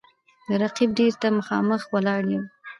د 0.47 0.49
رقیب 0.63 0.89
دېرې 0.97 1.17
ته 1.21 1.27
مـــخامخ 1.37 1.81
ولاړ 1.93 2.21
یـــــم 2.31 2.43